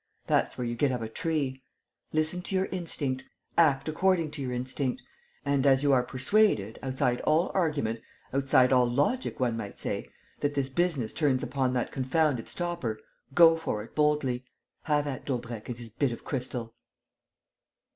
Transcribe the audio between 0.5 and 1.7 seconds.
where you get up a tree.